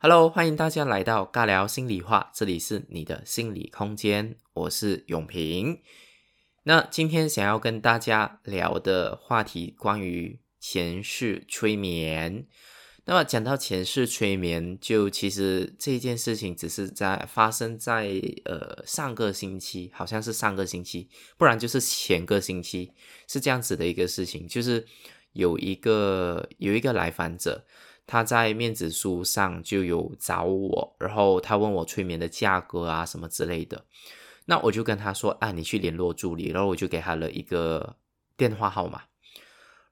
[0.00, 5.80] Hello，欢迎大家来到尬聊心里话，这里是你的心理空间，我是永平。
[6.62, 12.46] 那今天想要跟大家聊的话题关于前世催眠。
[13.06, 22.92] 那么讲到前世催眠，就其实这件事情只是在发生在呃上个星期，好像是上个星期，不然就是前个星期，
[23.26, 24.86] 是这样子的一个事情，就是
[25.32, 27.64] 有一个有一个来访者，
[28.08, 33.84] 他在面子书上就有找我，然后他问我催眠的价格啊什么之类的，
[34.46, 37.94] 那我就跟他说啊，你去联络助理，然后我就给他了一个
[38.36, 39.02] 电话号码，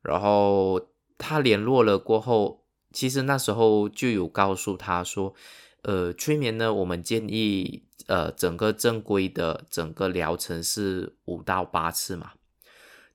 [0.03, 0.81] 然后
[1.17, 2.65] 他联络了过后。
[2.93, 5.35] 其实那时候就有告诉他说，
[5.83, 12.33] 呃，催眠呢，我们建议，呃，整个正规的整个疗程是五到八次嘛。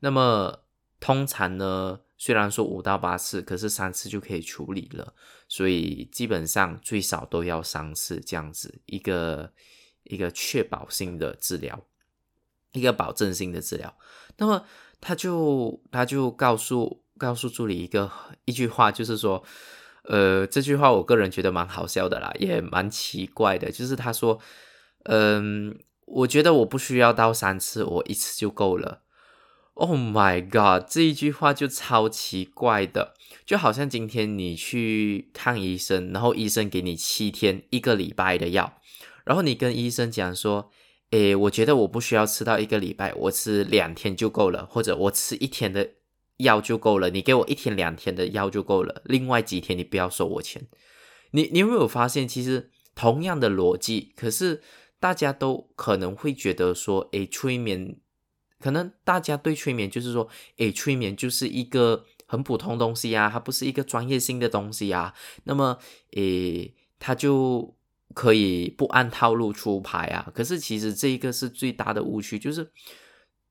[0.01, 0.59] 那么
[0.99, 5.15] 通常呢，虽然说五到八次，可是三次就可以处理了，
[5.47, 9.51] 所以基本上最少都要三次这样子，一个
[10.03, 11.87] 一个确保性的治疗，
[12.73, 13.97] 一个保证性的治疗。
[14.37, 14.67] 那么
[14.99, 17.01] 他就他就告诉。
[17.17, 18.11] 告诉助理一个
[18.45, 19.43] 一句话，就是说，
[20.05, 23.71] 呃，这句话我个人觉得蛮好笑的啦，也蛮奇怪的。
[23.71, 24.39] 就是他说，
[25.03, 29.03] 嗯，我觉得我不需要到三次，我一次就够了。
[29.73, 33.13] Oh my god，这一句话就超奇怪的，
[33.45, 38.79] 就好像今天你去看医生，然后医生给你七天、一个礼拜的药，
[39.25, 40.69] 然后你跟医生讲说，
[41.11, 45.89] 诶，我觉得我不需要吃到一个礼拜，我吃两天就够了，或者我吃一天的。
[46.37, 50.65] 药就够了，你给我一天两天的药就够了，另外几天你不要收我钱。
[51.33, 54.63] 你你有没有发现，其实同样的逻辑，可是
[54.99, 57.95] 大家都可能会觉得说，诶，催眠，
[58.61, 65.79] 可能大家对催眠就是说，诶，催眠就是一个很普通东西啊，它不是一个专业性的东西啊，那么，
[66.11, 67.75] 诶，它就
[68.13, 70.31] 可以不按套路出牌啊。
[70.33, 72.71] 可是其实这一个是最大的误区，就是。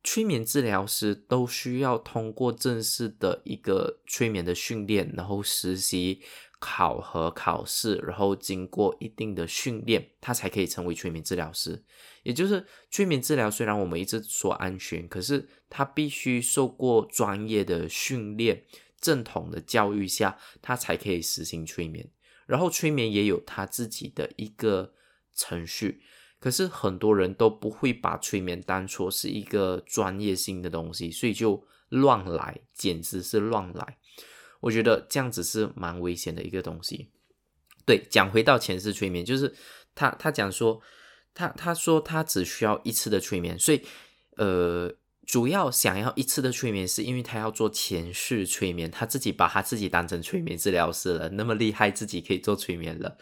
[0.02, 6.22] 催眠治疗师都需要通过正式的一个催眠的训练，然后实习、
[6.58, 11.84] 考核、考试，然后经过一定的训练，他才可以成为催眠治疗师。
[12.22, 18.64] 也就是催眠治疗，虽然我们一直说安全，可是他必须受过专业的训练、
[19.00, 22.10] 正统的教育下，他才可以实行催眠。
[22.46, 24.94] 然后催眠也有他自己的一个
[25.34, 26.02] 程序。
[26.38, 33.98] 可是很多人都不会把催眠当作是一个专业性的东西，所以就乱来，简直是乱来。
[34.60, 37.10] 我觉得这样子是蛮危险的一个东西。
[37.84, 39.54] 对，讲回到前世催眠，就是
[39.94, 40.80] 他他讲说，
[41.34, 43.82] 他他说他只需要一次的催眠，所以
[44.36, 44.94] 呃，
[45.26, 53.16] 主要想要一次的催眠，是因为他要做前世催眠，他自己把他自己当成催眠治疗师了，那么厉害，自己可以做催眠了。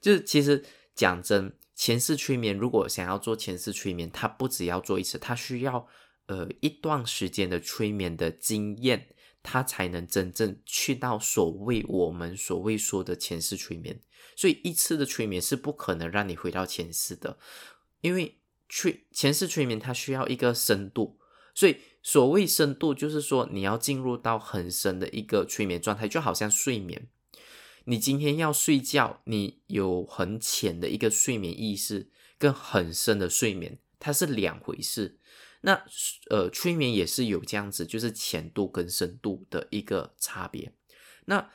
[0.00, 0.64] 就是其实
[0.94, 1.54] 讲真。
[1.76, 5.88] 前世催眠，如果想要做前世催眠，他不只要做一次，他需要
[6.28, 9.08] 呃一段时间的催眠的经验，
[9.44, 14.00] 他才能真正去到所谓我们所谓说的前世催眠。
[14.34, 17.38] 所以一次的催眠是不可能让你回到前世的，
[18.00, 18.38] 因为
[18.68, 21.20] 催前世催眠它需要一个深度，
[21.54, 27.08] 所以所谓深度就是说你要进入到很深的一个催眠状态，就好像睡眠。
[27.84, 35.18] 你今天要睡觉，你有很浅的一个睡眠意识，跟很深的睡眠，它是两回事。
[35.64, 35.84] 那
[36.30, 40.72] 呃，催眠也是有这样子，就是浅度跟深度的一个差别。
[41.24, 41.50] 那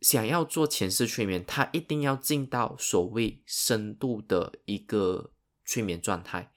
[0.00, 5.32] 想要做前世催眠，它一定要进到所谓深度的一个
[5.64, 6.52] 催眠状态。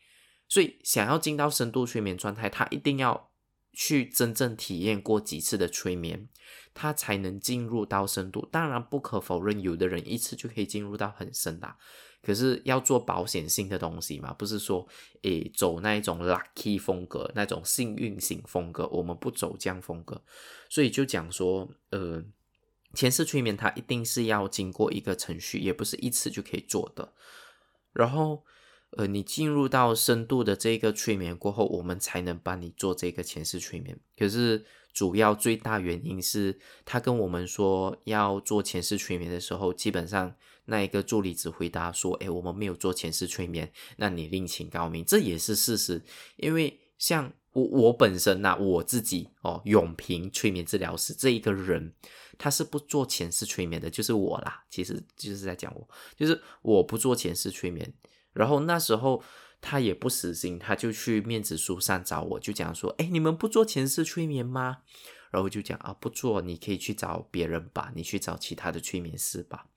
[0.47, 3.29] 所以想要进到深度催眠状态，它一定要。
[3.73, 6.27] 去真正体验过几次的催眠，
[6.73, 8.45] 他才能进入到深度。
[8.51, 11.77] 当然，不可否认，有的人一次就可以进入到很深的。
[12.21, 14.87] 可是要做保险性的东西嘛，不是说
[15.23, 20.21] 诶走那一种 lucky 风格，那种幸运型风格，我们不走这样风格。
[20.69, 22.23] 所以就讲说，呃，
[22.93, 27.13] 前世催眠它一定是要经过一个程序，也不是一次就可以做的。
[27.93, 28.43] 然后。
[28.97, 33.97] 呃，你进入到深度的这个催眠过后，我们才能帮你做这个前世催眠。
[34.17, 40.35] 可是主要最大原因是他跟我们说要做前世催眠的时候，基本上
[40.71, 46.01] 那一个助理只回答说：“哎，我们没有做前世催眠，那你另请高明。”这也是事实，
[46.37, 51.93] 因为像我我本身呐，我自己哦，永平催眠治疗师这一个人，
[52.37, 57.93] 他是不做前世催眠的，就是我啦，其实就是在讲我，就是我不做前世催眠。
[58.31, 59.21] 然后那时候
[59.59, 64.77] 他也不死心，他就去面子书上找我，就讲说：“哎，你们不做前世催眠吗？”
[65.31, 69.67] 然后就讲啊，不做，你可以去找别人吧，你去找其他的催眠师吧。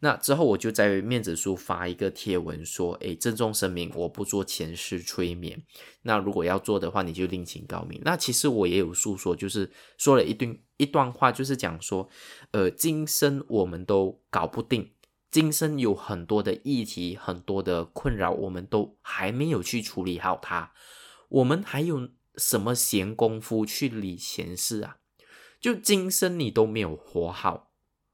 [0.00, 5.62] 那之后我就在面子书发一个贴文说，诶，郑重声明，我不做前世催眠。
[6.02, 8.00] 那如果要做的话，你就另请高明。
[8.04, 12.08] 那其实我也有诉说，就是说了一段一段话，就是讲说，
[12.50, 14.92] 呃，今生我们都搞不定，
[15.30, 20.72] 今生有很多的议题，很多的困扰，我们都还没有去处理好它。
[21.28, 24.98] 我们还有什么闲工夫去理前世啊？
[25.58, 27.72] 就今生你都没有活好，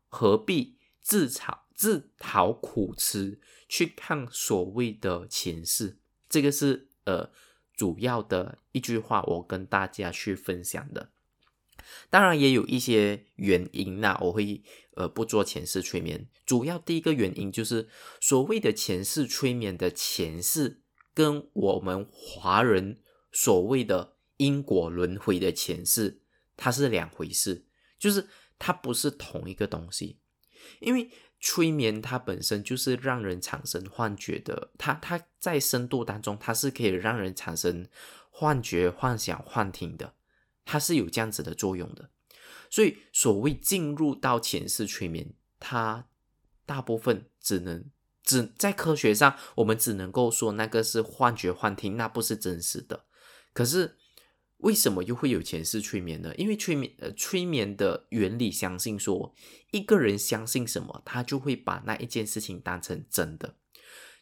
[0.08, 1.61] 何必自嘲？
[1.82, 5.98] 自讨苦吃，去看所谓的前世，
[6.28, 7.32] 这个是呃
[7.74, 11.10] 主要的一句话，我跟大家去分享的。
[12.08, 14.62] 当然也有一些原因那我会
[14.94, 16.28] 呃不做前世催眠。
[16.46, 17.88] 主要第一个原因就是
[18.20, 20.82] 所谓的前世催眠的前世，
[21.12, 23.02] 跟我们华人
[23.32, 26.20] 所谓的因果轮回的前世，
[26.56, 27.66] 它是两回事，
[27.98, 30.20] 就是它不是同一个东西，
[30.78, 31.10] 因为。
[31.44, 37.88] 催眠它本身就是让人产生幻觉的，它它在深度当中，它是可以让人产生
[38.30, 40.14] 幻觉、幻想、幻听的，
[40.64, 42.10] 它是有这样子的作用的。
[42.70, 46.06] 所以，所谓进入到前世催眠，它
[46.64, 47.84] 大部分只能
[48.22, 53.04] 只在科学上，我们只能够说那个是幻觉、幻听，那不是真实的。
[53.52, 53.96] 可是。
[54.62, 56.34] 为什么又会有前世催眠呢？
[56.36, 59.34] 因为催眠呃，催眠的原理相信说，
[59.70, 63.56] 一个人相信什么，他就会把那一件事情当成真的。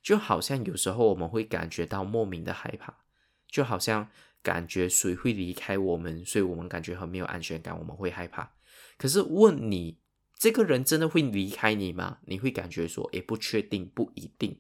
[0.02, 3.04] 就好像有时候我们会感觉到莫名的害怕，
[3.46, 4.08] 就好像
[4.42, 8.54] 感觉谁会离开我们，所以我们感觉很没有安全感，我们会害怕。
[8.96, 9.98] 可是问你，
[10.38, 12.18] 这个人真的会离开你吗？
[12.24, 14.58] 你会感觉说，诶，不确定，不一定。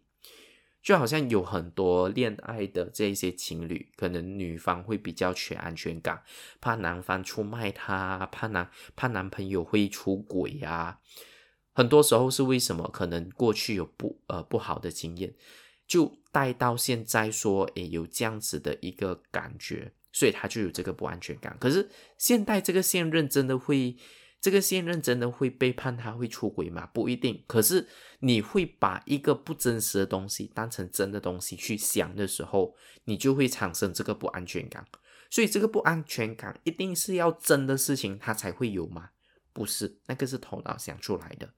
[0.82, 6.22] 就好像有很多恋爱的这些情侣，可能女方会比较缺安全感，
[6.60, 11.00] 怕男方出卖她，怕男怕男朋友会出轨呀。
[11.72, 12.88] 很多时候是为什么？
[12.92, 15.34] 可能过去有不呃不好的经验，
[15.86, 21.56] 就带到现在说，诶有这样子的一个感觉，所以他就有这个不安全感。
[21.60, 21.88] 可是
[22.18, 23.96] 现代这个现任真的会？
[24.40, 26.86] 这个现任真的会背叛他，会出轨吗？
[26.86, 27.44] 不一定。
[27.46, 27.86] 可是
[28.20, 34.86] 你会把一个不真实的东西当成真的东西去想的时候，你就会产生这个不安全感。
[35.28, 39.10] 所以这个不安全感一定是要真的事情它才会有吗？
[39.52, 41.52] 不是，那个是头脑想出来的。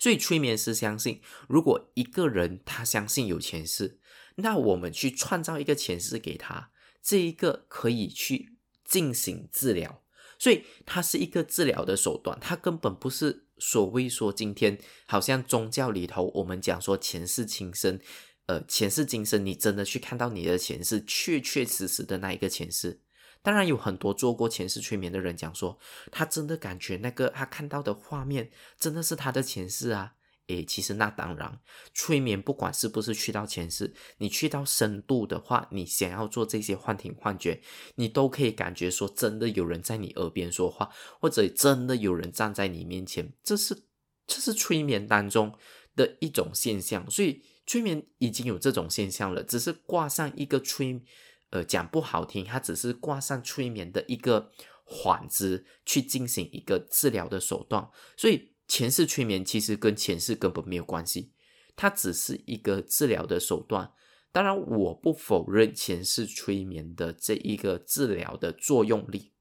[0.00, 4.00] 所以催眠师相信，如果一个人他相信有前世，
[4.36, 10.02] 那我们去创造一个前世给他，这一个可以去进行治疗。
[10.38, 17.98] 所以它是一个治疗的手段，它根本不是所谓说今天好像宗教里头我们讲说前世今生，
[18.46, 23.00] 呃，前世今生，你真的去看到你的前世，确确实实的那一个前世。
[23.42, 25.78] 当然有很多做过前世催眠的人讲说，
[26.10, 30.14] 他真的感觉那个他看到的画面真的是他的前世啊。
[30.48, 31.60] 诶，其实那当然，
[31.94, 37.60] 催眠不管是不是去到前世，你去到深度的话，你想要做这些幻听幻觉，
[37.96, 40.90] 你都可以感觉说真的有人在你耳边说话，
[41.20, 43.84] 或者真的有人站在你面前，这是
[44.26, 45.54] 这是催眠当中
[45.94, 47.10] 的一种现象。
[47.10, 51.02] 所以催眠已经有这种现象了，只是挂上一个催，
[51.50, 54.50] 呃，讲不好听，它只是挂上催眠的一个
[54.86, 58.52] 幌子去进行一个治疗的手段，所以。
[58.68, 61.32] 前世催眠其实跟前世根本没有关系，
[61.74, 63.92] 它只是一个治疗的手段。
[64.30, 69.32] 当然，我不否认前世催眠的这一个治疗的作用力，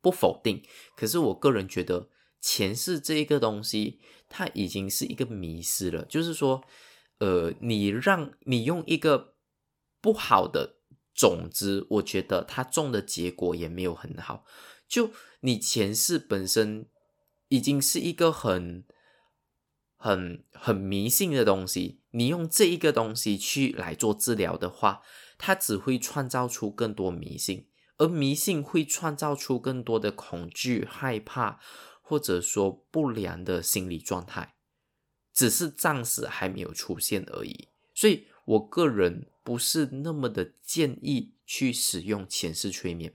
[0.00, 0.64] 不否定。
[0.96, 6.04] 可是，我个人觉得前世这一个东西，它已经是一个迷失了。
[6.04, 6.64] 就是说，
[7.20, 9.36] 呃，你让你用一个
[10.00, 10.80] 不好的
[11.14, 14.44] 种子，我觉得它种的结果也没有很好。
[14.88, 15.12] 就
[15.42, 16.88] 你前世本身。
[17.52, 18.82] 已经是一个很、
[19.98, 22.00] 很、很迷信的东西。
[22.12, 25.02] 你用这一个东西去来做治疗的话，
[25.36, 27.68] 它只会创造出更多迷信，
[27.98, 31.60] 而迷信会创造出更多的恐惧、害怕，
[32.00, 34.54] 或者说不良的心理状态，
[35.34, 37.68] 只是暂时还没有出现而已。
[37.94, 43.14] 所以我个人不是那么的建议去使用前世催眠，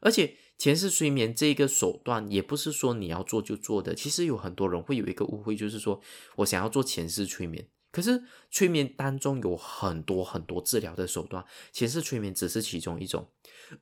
[0.00, 0.36] 而且。
[0.62, 6.00] 前世催眠这个手段也不是说你要做就做的，其实有很多人会有一个误会，就是说
[6.36, 13.28] 我想要做前世催眠，可是催眠当中有很多很多治疗的手段，前世催眠只是其中一种。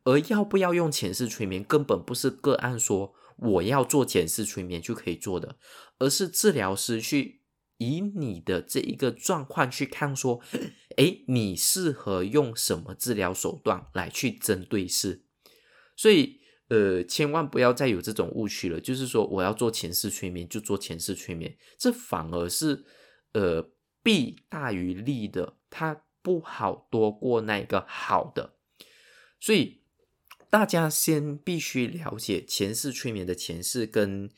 [0.05, 5.59] 而要不要用前世催眠，根本不是个案说我要做前世催眠就可以做的，
[5.99, 7.43] 而是治疗师去
[7.77, 10.41] 以你的这一个状况去看，说，
[10.97, 15.27] 诶，你适合用什么治疗手段来去针对是，
[15.95, 16.40] 所以。
[16.71, 18.81] 呃，千万不要再有这种误区了。
[18.81, 22.85] 就是说，我要做前世催眠就做前世催眠，这反而是
[23.33, 23.71] 呃
[24.05, 28.55] 弊大于利的，它不好多过那个好的。
[29.41, 29.81] 所以
[30.49, 34.31] 大家先必须了解前世催眠的前世跟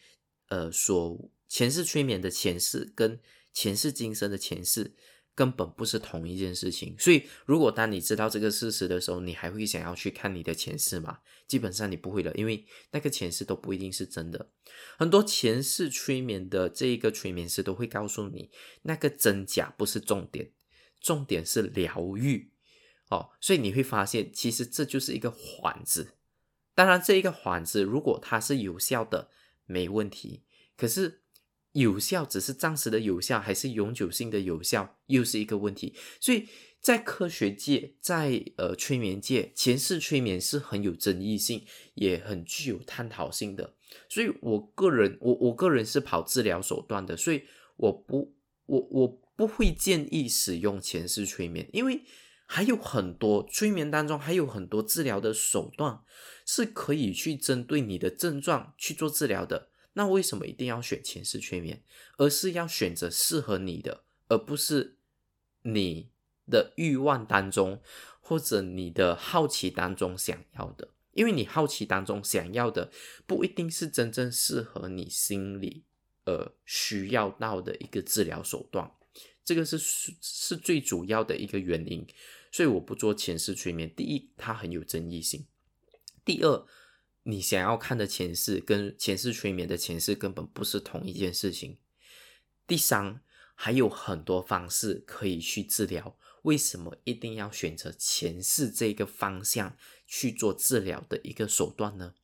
[0.48, 3.20] 呃所前世催眠的前世跟
[3.52, 4.94] 前世今生的前世。
[5.34, 11.20] 根本不是同一件事情，所以如果当你知道这个事实的时候，你还会想要去看你的前世吗？
[11.48, 14.50] 基本上你不会了，因为那个前世都不一定是真的。
[14.98, 18.50] 很多前世催眠的这一个催眠师都会告诉你，
[18.82, 20.50] 那个真假不是重点，
[21.00, 22.50] 重点是疗愈
[23.08, 23.30] 哦。
[23.40, 26.12] 所以你会发现，其实这就是一个幌子。
[26.74, 29.30] 当然，这一个幌子如果它是有效的，
[29.64, 30.42] 没问题。
[30.76, 31.21] 可是。
[31.72, 35.94] 有效只是暂时的有效，还是永久性的有效，又是一个问题。
[36.20, 36.46] 所以
[36.80, 41.64] 在科学界，在呃催眠界，前世催眠是很有争议性，
[41.94, 43.74] 也很具有探讨性的。
[44.08, 47.44] 所以我个人，我我个人是跑治疗手段的，所以
[47.76, 48.34] 我不
[48.66, 52.02] 我我不会建议使用前世催眠，因为
[52.46, 56.00] 还有很多催眠当中还有很多治疗的手段
[56.44, 59.68] 是可以去针对你的症状去做治疗的。
[59.94, 61.82] 那为什么一定要选前世催眠？
[62.16, 64.96] 而是要选择适合你的，而不是
[65.62, 66.10] 你
[66.50, 67.82] 的欲望当中
[68.20, 70.88] 或者你的好奇当中想要的。
[71.12, 72.90] 因为你好奇当中想要的，
[73.26, 75.84] 不一定是真正适合你心里
[76.24, 78.90] 呃需要到的一个治疗手段。
[79.44, 82.06] 这个是是最主要的一个原因。
[82.50, 83.92] 所以我不做前世催眠。
[83.94, 85.42] 第一，它很有争议性；
[86.24, 86.66] 第二。
[87.24, 91.78] 你想要看的前世跟前世催眠的前世根本不是同一件事情。
[92.66, 93.20] 第三，
[93.54, 99.76] 还有很多方式可以去治疗，为什么一定要选择前世这个方向
[100.06, 102.14] 去做治疗的一个手段呢？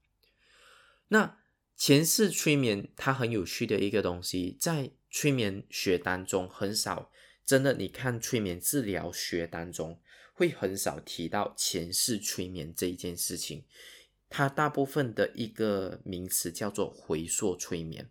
[1.09, 1.39] 那
[1.77, 7.13] 前世催眠它很有趣的一个东西，在催眠学当中很少，
[7.47, 10.01] 真的，你看催眠治疗学当中
[10.33, 13.65] 会很少提到前世催眠这一件事情。
[14.31, 18.11] 它大部分的一个名词叫做回溯催眠，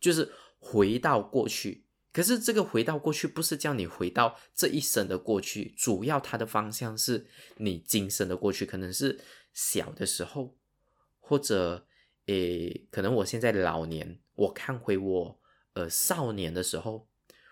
[0.00, 1.84] 就是回到过去。
[2.12, 7.26] 可是这个回到过去不是叫你回到这一生的过去，主要它的方向是
[7.58, 9.20] 你今生的过去，可能是
[9.52, 10.56] 小的时候，
[11.20, 11.86] 或者
[12.24, 15.40] 诶，可能我现在老年，我看回我
[15.74, 17.06] 呃少年的时候，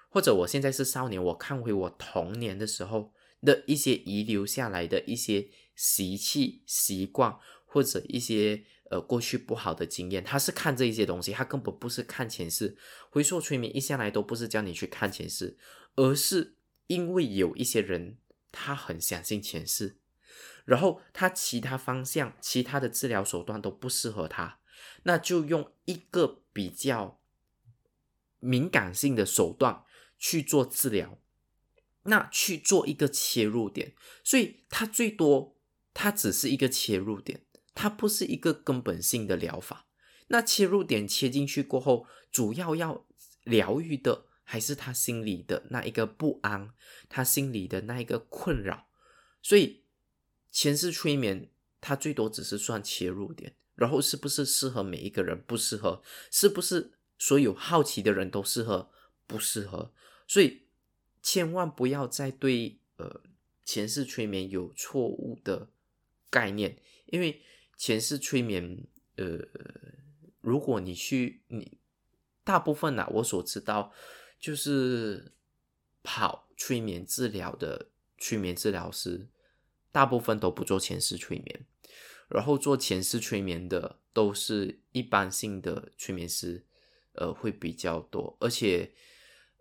[0.09, 7.39] 或者我现在是少年，我看回我童年的时候的一些遗留下来的一些习气习惯。
[7.75, 12.77] 或者一些呃过去不好的经验，他是看这一些东西，他根本不是看前世。
[13.11, 15.59] 回溯催眠一向来都不是叫你去看前世，
[15.97, 16.55] 而是
[16.87, 18.19] 因为有一些人
[18.53, 19.99] 他很相信前世，
[20.65, 24.61] 然后他其他方向、其他的治疗手段都不适合他，
[25.03, 27.21] 那就用一个比较
[28.39, 29.83] 敏感性的手段
[30.17, 31.19] 去做治疗，
[32.05, 35.57] 那去做一个切入点，所以他最多
[35.93, 37.41] 他只是一个切入点。
[37.75, 39.87] 它不是一个根本性的疗法，
[40.29, 43.05] 那切入点切进去过后，主要要
[43.43, 46.73] 疗愈的还是他心里的那一个不安，
[47.09, 48.87] 他心里的那一个困扰。
[49.43, 49.83] 所以
[50.53, 51.51] 前世催眠，
[51.81, 56.01] 它最多只是算切入点，然后是不是适合每一个人不适合，
[56.31, 58.93] 是不是所有好奇的人都适合
[59.27, 59.93] 不适合？
[60.29, 60.63] 所以
[61.21, 63.21] 千万不要再对呃
[63.65, 65.71] 前世催眠有错误的
[66.31, 67.43] 概念，因为。
[67.77, 69.39] 前世催眠，呃，
[70.41, 71.79] 如果你去，你
[72.45, 73.93] 大部分呢，我所知道
[74.39, 75.33] 就是
[76.03, 77.89] 跑催眠治疗的
[78.19, 79.29] 催眠治疗师，
[79.91, 81.67] 大部分都不做前世催眠，
[82.29, 86.65] 然后做前世催眠的都是一般性的催眠师，
[87.13, 88.93] 呃，会比较多，而且，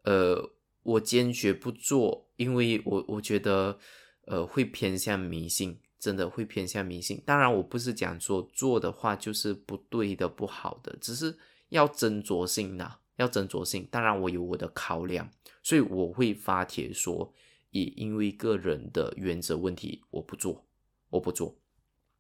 [0.04, 0.54] 呃，
[0.84, 3.80] 我坚决不做，因为我我觉得，
[4.26, 5.80] 呃，会偏向迷信。
[6.04, 11.34] 真的会偏向迷信，当然我不是讲说做的话就是不对的、不好的，只是
[11.70, 13.88] 要斟酌性呐，要斟酌性。
[13.90, 15.30] 当然我有我的考量，
[15.62, 17.34] 所以我会发帖说，
[17.70, 20.66] 也因为个人的原则问题，我不做，
[21.10, 21.56] 我不做。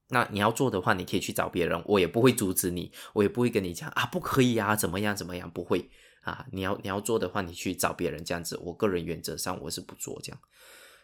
[0.07, 5.89] 那你要做的话，你可以去找别人，我也不会阻止你，我也不会跟你讲啊，不可以啊，怎么样怎么样，不会
[6.21, 6.47] 啊。
[6.53, 8.57] 你要你要做的话，你去找别人这样子。
[8.63, 10.39] 我个人原则上我是不做这样，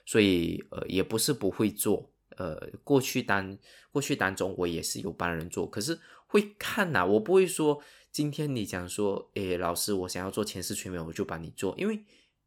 [0.06, 2.10] 所以呃也不是不会做。
[2.38, 3.58] 呃，过去当
[3.92, 7.82] 过去当中，我也是有帮人做，可是会看呐，我不会说
[8.12, 12.04] 今天你讲说，诶，老师，我想要做前世催眠，我就帮你做，因为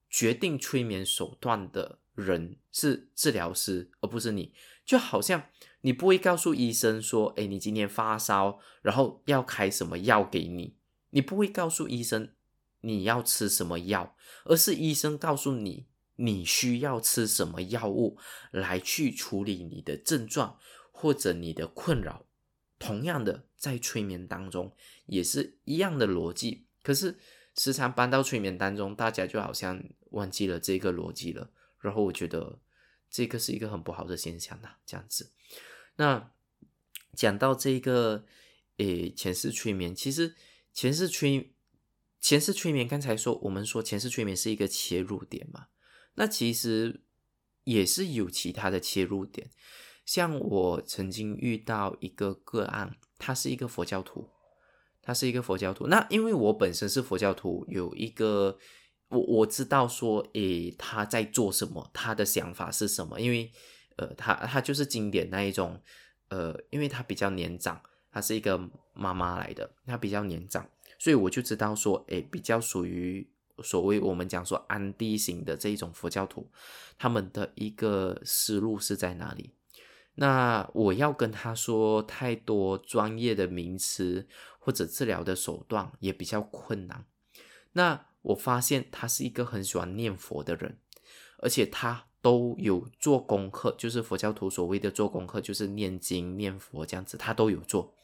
[0.09, 4.53] 决定催眠手段的人是治疗师，而不是你。
[4.85, 5.45] 就好像
[5.83, 10.77] 你不会告诉医生说：“哎，你今天发烧，然后要开什么药给你。”
[11.11, 12.31] 你不会告诉医生
[12.81, 18.19] 你要吃什么药，而是医生告诉你你需要吃什么药物
[18.51, 20.59] 来去处理你的症状
[20.91, 22.27] 或者你的困扰。
[22.79, 24.75] 同样的，在催眠当中
[25.07, 27.19] 也是一样的逻辑，可是
[27.55, 31.51] 时常搬到催眠当中，大家就好像忘记了这个逻辑了。
[31.79, 32.59] 然后我觉得
[33.11, 35.31] 这个是一个很不好的现象呐，这样子。
[35.97, 36.33] 那
[37.15, 38.25] 讲到这个
[38.79, 40.35] 诶前世催眠，其实
[40.73, 41.55] 前世催
[42.21, 45.67] 前世催眠，刚才说我们说前世催眠是一个切入点嘛，
[46.15, 47.03] 那其实
[47.65, 49.51] 也是有其他的切入点。
[50.05, 54.29] 像我曾经遇到一个个案，他是一个佛教徒，
[55.01, 55.87] 他是一个佛教徒。
[55.87, 58.59] 那因为我本身是佛教徒，有一个
[59.09, 63.21] 我我知道说，诶，他在做什么，他的想法是什么？
[63.21, 63.53] 因为
[63.97, 65.81] 呃，他他就是经典那一种，
[66.29, 68.59] 呃，因为他比较年长，他是一个
[68.95, 73.32] 妈妈来的，他比较年长，所以我就知道说，诶，比较属于
[73.63, 76.51] 所谓我们讲说安地型的这一种佛教徒，
[76.97, 79.55] 他们的一个思路是在哪里？
[80.15, 84.27] 那我要跟他说太多专业的名词
[84.59, 87.07] 或者治疗的手段也比较困难。
[87.73, 90.79] 那我发现他是一个很喜欢念佛的人，
[91.39, 97.95] 而且他都有做功课，就是佛教徒所谓的做功课，就是念经念佛这样子，他都有做。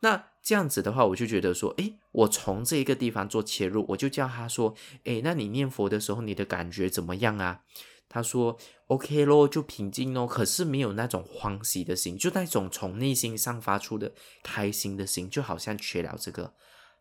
[0.00, 7.62] 那这样子的话，我就觉得说，诶，我从这一个地方做切入，我就叫他说，诶，那你念佛的时候，你的感觉怎么样啊？
[8.08, 8.58] 他说
[8.88, 16.52] ：“OK 咯，就平静咯，可是没有那种欢喜的心，就那种从内心上发出的开心的心，就好像缺了这个。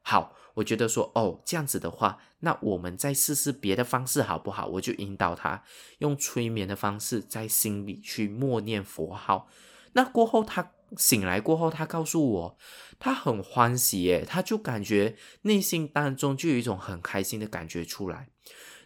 [0.01, 4.67] 好，我觉得说哦，这样子的话，那我们再试试别的方式好不好？
[4.67, 5.61] 我就引导他
[5.97, 9.49] 用催眠的方式，在心里去默念佛号。
[9.91, 12.57] 那过后，他醒来过后，他告诉我，
[12.99, 18.29] 他很欢喜耶，他就感觉内心当中就有一种很开心的感觉出来。”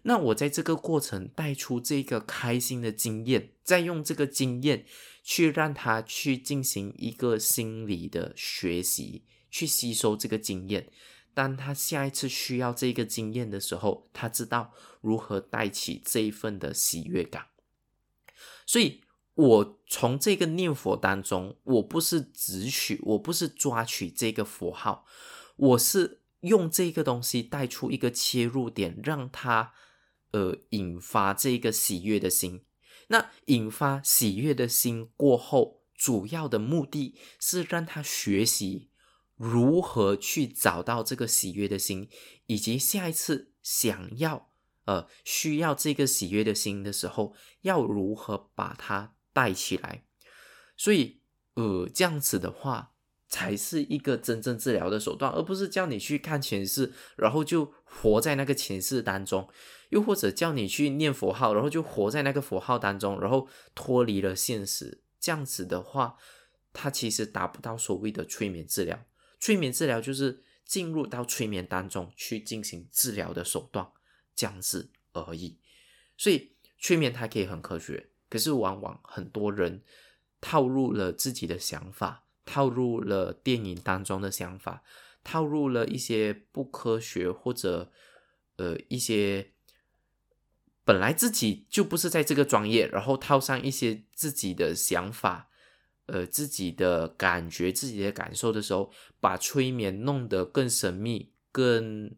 [0.07, 4.85] 那我在这个过程带出这个开心的经验，再用这个经验
[5.23, 10.89] 去让他去进行一个心理的学习，去吸收这个经验。
[11.33, 17.47] 当他下一次需要这个经验的时候，他知道如何带起这一份的喜悦感。
[18.67, 19.01] 所以，
[19.35, 25.05] 我从这个念佛当中，我不是只取，我不是抓取这个佛号，
[25.55, 29.73] 我是用这个东西带出一个切入点，让他。
[30.31, 32.65] 呃，引发这个喜悦的心。
[33.07, 38.89] 那引发喜悦的心过后，主要的目的是让他学习
[39.37, 42.09] 如何去找到这个喜悦的心，
[42.47, 44.51] 以及下一次想要
[44.83, 50.05] 呃需要这个喜悦的心的时候，要如何把它带起来。
[50.75, 51.19] 所以，
[51.55, 52.93] 呃，这样子的话。
[53.27, 59.49] 才是一个真正治疗的手段，而不是叫你去看前世，然后就活在那个前世当中；
[59.89, 65.01] 又或者叫你去念佛号，然后就活在那个佛号当中，然后脱离了现实。
[65.19, 66.15] 这样子的话，
[66.71, 69.03] 它其实达不到所谓的催眠治疗。
[69.39, 73.91] 催眠治疗就是进入到催眠当中去进行治疗的手段，
[74.35, 75.59] 这样子而已。
[76.15, 79.81] 所以催眠它可以很科学，可是往往很多人
[80.39, 82.23] 套入了自己的想法。
[82.47, 84.83] 套入了电影当中的想法，
[85.23, 87.91] 套入了一些不科学或者
[88.57, 89.47] 呃一些
[90.83, 95.49] 本来自己就不是在这个专业，然后套上一些自己的想法，
[96.05, 102.15] 呃自己的感觉、自己的感受的时候，把催眠弄得更神秘、更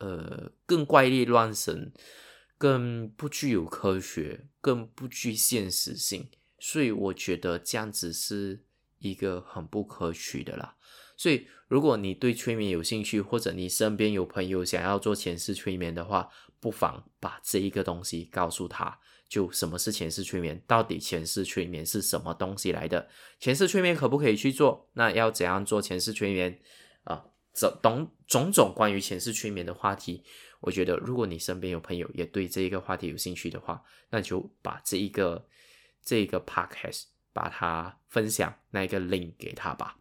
[0.00, 1.94] 呃更怪力乱神、
[2.58, 6.28] 更不具有科学、更不具现实性。
[6.58, 8.62] 所以我觉得这样子是。
[8.98, 10.74] 一个很不可取的啦，
[11.18, 26.58] 所以如果你对催眠有兴趣，或者你身边有朋友想要做前世催眠的话，不妨把这一个东西告诉他，就什么是前世催眠，到底前世催眠是什么东西来的，前世催眠可不可以去做，那要怎样做前世催眠
[27.04, 27.26] 啊？
[27.52, 30.24] 这懂种种关于前世催眠的话题，
[30.60, 35.46] 我觉得如果你身边有朋友也对这一个话题有兴趣的话，那就把这一个
[36.02, 37.04] 这一个 podcast。
[37.36, 39.98] 把它分享那一个 link 给他吧。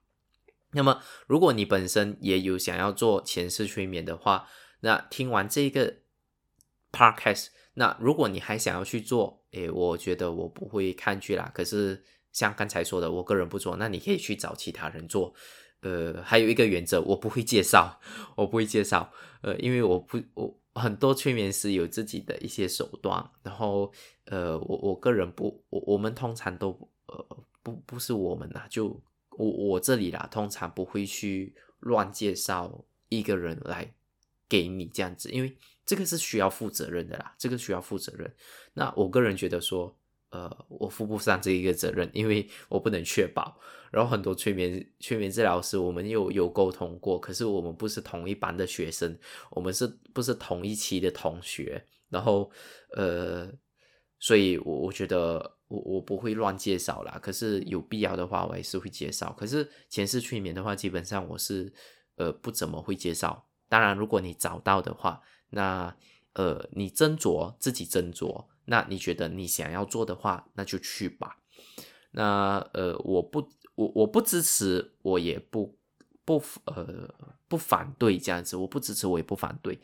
[0.71, 4.47] 那么，如果你本身也有想要做前世催眠的话，
[4.79, 5.97] 那听完这个
[6.93, 11.51] podcast，那如果你还想要去做，诶，我觉得我不会抗拒啦。
[11.53, 15.35] 可是像刚才说的，我个人不做，那你可以去找其他人做。
[15.85, 17.99] 呃，还有一个原则，我不会介绍，
[18.35, 19.13] 我不会介绍。
[19.41, 23.93] 呃，因为我不我很多催眠师有自己的一些手段，然后
[24.25, 26.69] 呃，我我个人不，我我们通常都
[27.05, 28.99] 呃不不是我们啦，就
[29.37, 33.93] 我我这里啦，通常不会去乱介绍一个人来
[34.49, 38.33] 给你这样子，因为这个是需要负责任的啦，这个需要负责任。
[38.73, 39.95] 那我个人觉得说。
[40.35, 43.57] 呃，我负不上这一个责任， 因为我不能确保。
[43.89, 49.17] 然后很多催眠催眠治疗师，我们有有沟通过，可是我们不是同一班的学生，
[49.51, 51.81] 我们是不是同一期的同学？
[52.09, 52.51] 然后
[52.97, 53.49] 呃，
[54.19, 57.17] 所以我我觉得我我不会乱介绍啦。
[57.21, 59.33] 可是有必要的话，我还是会介绍。
[59.39, 61.71] 可是前世催眠的话，基本上我是
[62.17, 63.47] 呃不怎么会介绍。
[63.69, 65.21] 当然，如果你找到的话，
[65.51, 65.95] 那
[66.33, 68.45] 呃你斟酌自己斟酌。
[68.65, 71.37] 那你觉得你想要做的话，那就去吧。
[72.11, 75.77] 那呃，我不，我我不支持，我也不
[76.23, 77.13] 不呃
[77.47, 79.79] 不反对这样子，我不支持，我也不反对。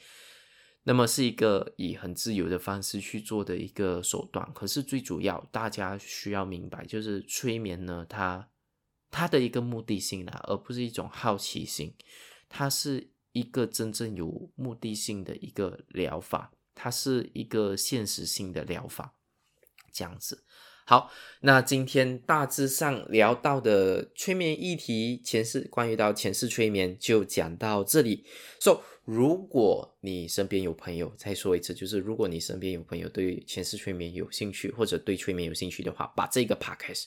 [0.83, 4.51] 那么是一个以很自由的方式去做的一个手段。
[4.53, 8.49] 可是最主要，大家需要明白，就是催眠呢，它
[9.11, 11.93] 它的一个目的性呢，而不是一种好奇心，
[12.49, 16.51] 它是一个真正有目的性的一个疗法。
[16.75, 19.13] 它是一个现实性的疗法，
[19.91, 20.43] 这样子。
[20.85, 21.09] 好，
[21.41, 28.25] 那今天大致上聊到的催眠议题，前世关于到前世催眠就讲到这里。
[28.59, 37.05] So，如果你身边有朋友，再说一次，就是如果你身边有朋友对前世催眠有兴趣，或者对催眠有兴趣的话，把这个 podcast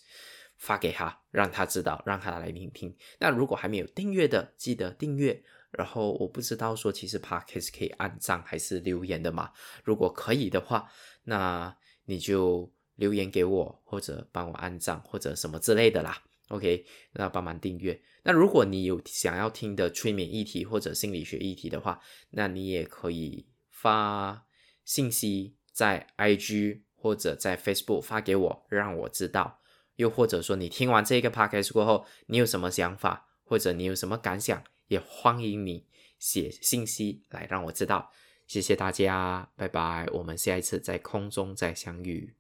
[0.57, 2.97] 发给他，让他知道，让他来聆听。
[3.19, 5.43] 那如果还没有订阅的，记得订阅。
[5.77, 9.51] 然后我不知道说，其实 podcast 可以按赞还是留言的嘛？
[9.83, 10.91] 如果可以的话，
[11.25, 16.23] 那你就留言给我，或者帮我按赞，或者什么之类的啦。
[16.49, 18.01] OK，那帮忙订阅。
[18.23, 24.47] 那如果你有想要听的催眠议题或者心理学议题的话，那你也可以发
[24.85, 29.61] 信息在 IG 或者在 Facebook 发给我，让我知道。
[29.97, 34.63] 又或者说，你听完这个 podcast 过后，你有什么想法，或者你有什么感想？
[34.89, 35.87] 也欢迎你
[36.19, 38.11] 写信息来让我知道，
[38.47, 42.35] 谢谢大家，拜拜，我们下一次在空中再相遇。